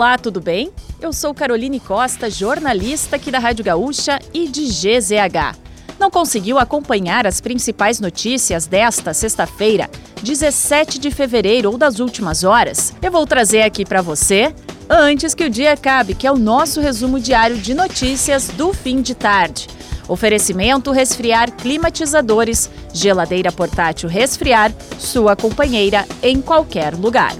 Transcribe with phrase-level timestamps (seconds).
[0.00, 0.70] Olá, tudo bem?
[0.98, 5.58] Eu sou Caroline Costa, jornalista aqui da Rádio Gaúcha e de GZH.
[5.98, 9.90] Não conseguiu acompanhar as principais notícias desta sexta-feira,
[10.22, 12.94] 17 de fevereiro ou das últimas horas?
[13.02, 14.54] Eu vou trazer aqui para você
[14.88, 19.02] antes que o dia acabe, que é o nosso resumo diário de notícias do fim
[19.02, 19.68] de tarde.
[20.08, 27.34] Oferecimento resfriar climatizadores, geladeira portátil resfriar, sua companheira em qualquer lugar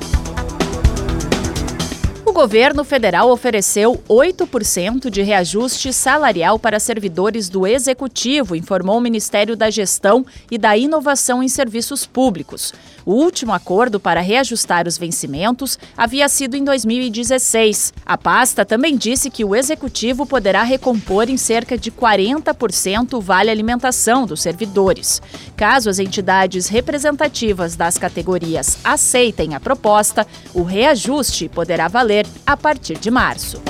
[2.30, 9.56] o governo federal ofereceu 8% de reajuste salarial para servidores do Executivo, informou o Ministério
[9.56, 12.72] da Gestão e da Inovação em Serviços Públicos.
[13.04, 17.92] O último acordo para reajustar os vencimentos havia sido em 2016.
[18.04, 23.50] A pasta também disse que o Executivo poderá recompor em cerca de 40% o vale
[23.50, 25.20] alimentação dos servidores.
[25.56, 32.98] Caso as entidades representativas das categorias aceitem a proposta, o reajuste poderá valer a partir
[32.98, 33.60] de março.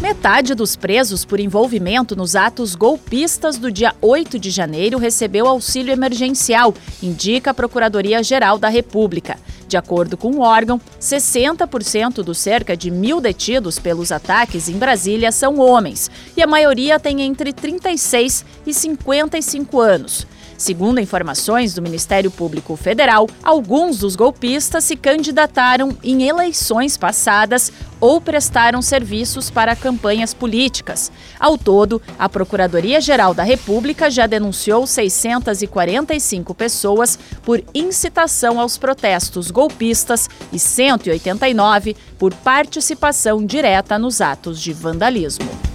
[0.00, 5.92] Metade dos presos por envolvimento nos atos golpistas do dia 8 de janeiro recebeu auxílio
[5.92, 9.36] emergencial, indica a Procuradoria-Geral da República.
[9.66, 15.32] De acordo com o órgão, 60% dos cerca de mil detidos pelos ataques em Brasília
[15.32, 20.26] são homens, e a maioria tem entre 36 e 55 anos.
[20.58, 28.20] Segundo informações do Ministério Público Federal, alguns dos golpistas se candidataram em eleições passadas ou
[28.20, 31.12] prestaram serviços para campanhas políticas.
[31.38, 40.28] Ao todo, a Procuradoria-Geral da República já denunciou 645 pessoas por incitação aos protestos golpistas
[40.52, 45.67] e 189 por participação direta nos atos de vandalismo.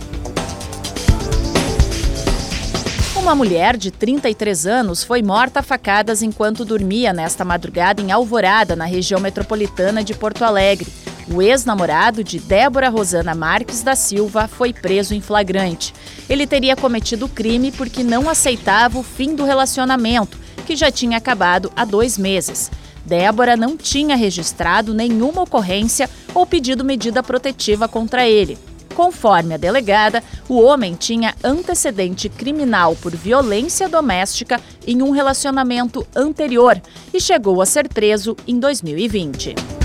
[3.23, 8.75] Uma mulher de 33 anos foi morta a facadas enquanto dormia nesta madrugada em Alvorada,
[8.75, 10.91] na região metropolitana de Porto Alegre.
[11.33, 15.93] O ex-namorado de Débora Rosana Marques da Silva foi preso em flagrante.
[16.27, 21.17] Ele teria cometido o crime porque não aceitava o fim do relacionamento, que já tinha
[21.17, 22.69] acabado há dois meses.
[23.05, 28.57] Débora não tinha registrado nenhuma ocorrência ou pedido medida protetiva contra ele.
[28.95, 36.81] Conforme a delegada, o homem tinha antecedente criminal por violência doméstica em um relacionamento anterior
[37.13, 39.82] e chegou a ser preso em 2020.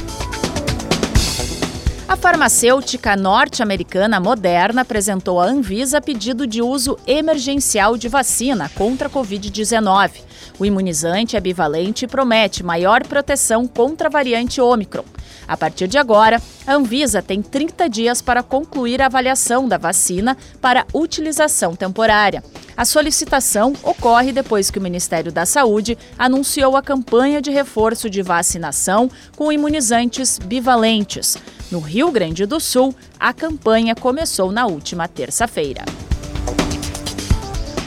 [2.08, 9.10] A farmacêutica norte-americana Moderna apresentou à Anvisa pedido de uso emergencial de vacina contra a
[9.10, 10.22] Covid-19.
[10.58, 15.04] O imunizante é bivalente e promete maior proteção contra a variante Ômicron.
[15.46, 20.34] A partir de agora, a Anvisa tem 30 dias para concluir a avaliação da vacina
[20.62, 22.42] para utilização temporária.
[22.74, 28.22] A solicitação ocorre depois que o Ministério da Saúde anunciou a campanha de reforço de
[28.22, 31.36] vacinação com imunizantes bivalentes.
[31.70, 35.84] No Rio Grande do Sul, a campanha começou na última terça-feira.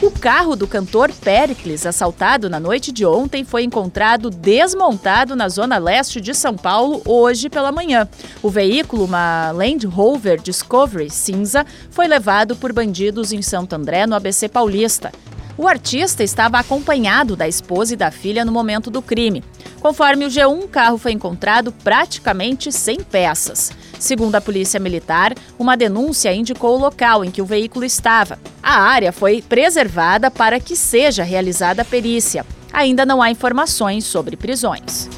[0.00, 5.78] O carro do cantor Pericles, assaltado na noite de ontem, foi encontrado desmontado na zona
[5.78, 8.08] leste de São Paulo hoje pela manhã.
[8.40, 14.14] O veículo, uma Land Rover Discovery cinza, foi levado por bandidos em Santo André, no
[14.14, 15.12] ABC Paulista.
[15.58, 19.44] O artista estava acompanhado da esposa e da filha no momento do crime.
[19.82, 23.72] Conforme o G1, o carro foi encontrado praticamente sem peças.
[23.98, 28.38] Segundo a Polícia Militar, uma denúncia indicou o local em que o veículo estava.
[28.62, 32.46] A área foi preservada para que seja realizada a perícia.
[32.72, 35.08] Ainda não há informações sobre prisões.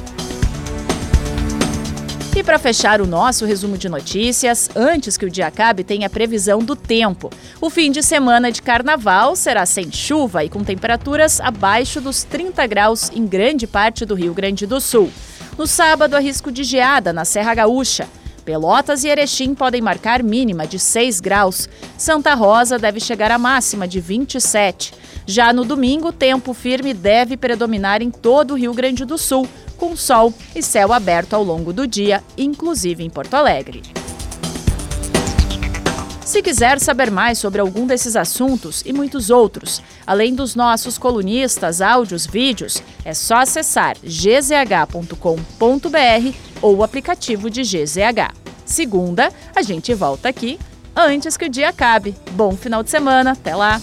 [2.35, 6.09] E para fechar o nosso resumo de notícias, antes que o dia acabe, tem a
[6.09, 7.29] previsão do tempo.
[7.61, 12.67] O fim de semana de carnaval será sem chuva e com temperaturas abaixo dos 30
[12.67, 15.09] graus em grande parte do Rio Grande do Sul.
[15.57, 18.05] No sábado, há risco de geada na Serra Gaúcha.
[18.43, 21.69] Pelotas e Erechim podem marcar mínima de 6 graus.
[21.97, 24.93] Santa Rosa deve chegar à máxima de 27.
[25.25, 29.47] Já no domingo, tempo firme deve predominar em todo o Rio Grande do Sul,
[29.85, 33.83] com sol e céu aberto ao longo do dia, inclusive em Porto Alegre.
[36.25, 41.81] Se quiser saber mais sobre algum desses assuntos e muitos outros, além dos nossos colunistas,
[41.81, 45.17] áudios, vídeos, é só acessar gzh.com.br
[46.63, 48.33] ou o aplicativo de GZH.
[48.65, 50.57] Segunda, a gente volta aqui
[50.95, 52.15] antes que o dia acabe.
[52.31, 53.79] Bom final de semana, até lá!